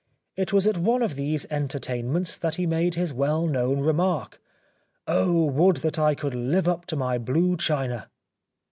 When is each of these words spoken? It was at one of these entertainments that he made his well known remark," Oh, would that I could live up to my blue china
It 0.35 0.51
was 0.51 0.65
at 0.65 0.79
one 0.79 1.03
of 1.03 1.13
these 1.13 1.45
entertainments 1.51 2.35
that 2.35 2.55
he 2.55 2.65
made 2.65 2.95
his 2.95 3.13
well 3.13 3.45
known 3.45 3.81
remark," 3.81 4.41
Oh, 5.07 5.45
would 5.45 5.75
that 5.85 5.99
I 5.99 6.15
could 6.15 6.33
live 6.33 6.67
up 6.67 6.87
to 6.87 6.95
my 6.95 7.19
blue 7.19 7.55
china 7.55 8.09